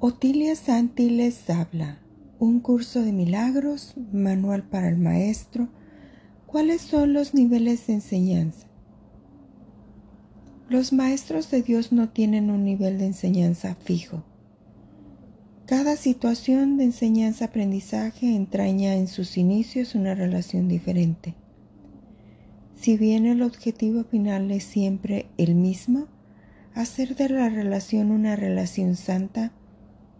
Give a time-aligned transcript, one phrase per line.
[0.00, 1.98] Otilia Santi les habla.
[2.38, 5.70] Un curso de milagros, manual para el maestro.
[6.46, 8.68] ¿Cuáles son los niveles de enseñanza?
[10.68, 14.22] Los maestros de Dios no tienen un nivel de enseñanza fijo.
[15.66, 21.34] Cada situación de enseñanza-aprendizaje entraña en sus inicios una relación diferente.
[22.76, 26.06] Si bien el objetivo final es siempre el mismo,
[26.72, 29.50] hacer de la relación una relación santa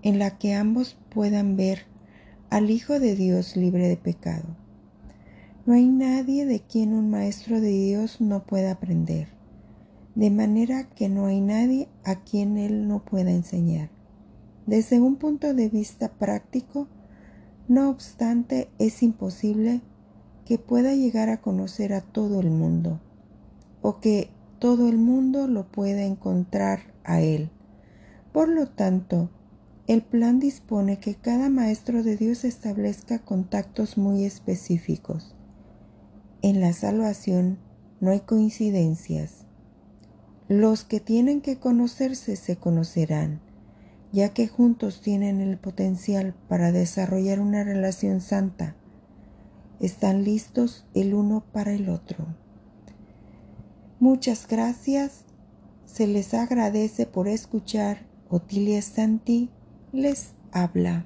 [0.03, 1.87] en la que ambos puedan ver
[2.51, 4.57] al Hijo de Dios libre de pecado.
[5.67, 9.29] No hay nadie de quien un maestro de Dios no pueda aprender,
[10.15, 13.91] de manera que no hay nadie a quien Él no pueda enseñar.
[14.67, 16.89] Desde un punto de vista práctico,
[17.69, 19.83] no obstante, es imposible
[20.47, 23.01] que pueda llegar a conocer a todo el mundo
[23.83, 27.51] o que todo el mundo lo pueda encontrar a él.
[28.33, 29.31] Por lo tanto,
[29.89, 35.35] el plan dispone que cada maestro de Dios establezca contactos muy específicos.
[36.43, 37.59] En la salvación
[38.01, 39.47] no hay coincidencias.
[40.47, 43.41] Los que tienen que conocerse se conocerán,
[44.13, 48.77] ya que juntos tienen el potencial para desarrollar una relación santa
[49.81, 52.27] están listos el uno para el otro.
[54.01, 55.25] Muchas gracias.
[55.87, 58.07] Se les agradece por escuchar.
[58.31, 59.51] Otilia Santi
[59.93, 61.05] les habla.